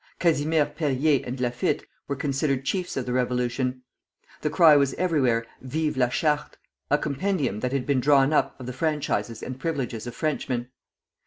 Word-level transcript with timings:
Casimir 0.17 0.65
Perrier 0.65 1.21
and 1.27 1.39
Laffitte 1.39 1.85
were 2.07 2.15
considered 2.15 2.65
chiefs 2.65 2.97
of 2.97 3.05
the 3.05 3.13
revolution. 3.13 3.83
The 4.41 4.49
cry 4.49 4.75
was 4.75 4.95
everywhere 4.95 5.45
"Vive 5.61 5.95
la 5.95 6.07
Charte," 6.07 6.57
a 6.89 6.97
compendium 6.97 7.59
that 7.59 7.71
had 7.71 7.85
been 7.85 7.99
drawn 7.99 8.33
up 8.33 8.59
of 8.59 8.65
the 8.65 8.73
franchises 8.73 9.43
and 9.43 9.59
privileges 9.59 10.07
of 10.07 10.15
Frenchmen. 10.15 10.69